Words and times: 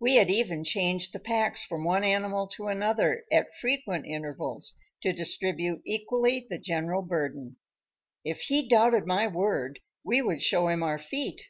We 0.00 0.16
had 0.16 0.28
even 0.28 0.64
changed 0.64 1.12
the 1.12 1.20
packs 1.20 1.62
from 1.62 1.84
one 1.84 2.02
animal 2.02 2.48
to 2.48 2.66
another 2.66 3.24
at 3.30 3.54
frequent 3.54 4.04
intervals 4.06 4.74
to 5.02 5.12
distribute 5.12 5.82
equally 5.86 6.44
the 6.50 6.58
general 6.58 7.00
burden. 7.02 7.58
If 8.24 8.40
he 8.40 8.66
doubted 8.68 9.06
my 9.06 9.28
word 9.28 9.78
we 10.02 10.20
would 10.20 10.42
show 10.42 10.66
him 10.66 10.82
our 10.82 10.98
feet. 10.98 11.42